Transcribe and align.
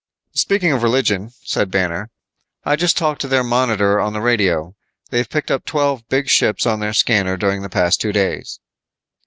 "Speaking 0.33 0.71
of 0.71 0.81
religion," 0.81 1.29
said 1.43 1.69
Banner, 1.69 2.09
"I 2.65 2.75
just 2.75 2.97
talked 2.97 3.21
to 3.21 3.27
their 3.27 3.43
monitor 3.43 3.99
on 3.99 4.13
the 4.13 4.19
radio. 4.19 4.73
They've 5.11 5.29
picked 5.29 5.51
up 5.51 5.63
twelve 5.63 6.09
big 6.09 6.27
ships 6.27 6.65
on 6.65 6.79
their 6.79 6.91
scanner 6.93 7.37
during 7.37 7.61
the 7.61 7.69
past 7.69 8.01
two 8.01 8.11
days." 8.11 8.59